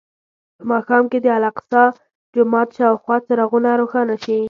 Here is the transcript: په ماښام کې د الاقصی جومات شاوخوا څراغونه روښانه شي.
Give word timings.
په 0.57 0.63
ماښام 0.71 1.03
کې 1.11 1.19
د 1.21 1.27
الاقصی 1.37 1.83
جومات 2.33 2.69
شاوخوا 2.77 3.15
څراغونه 3.25 3.69
روښانه 3.81 4.15
شي. 4.23 4.37